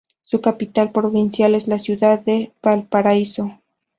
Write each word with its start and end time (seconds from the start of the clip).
Su 0.23 0.41
capital 0.41 0.91
provincial 0.91 1.53
es 1.53 1.67
la 1.67 1.77
Ciudad 1.77 2.19
de 2.21 2.51
Valparaíso. 2.63 3.59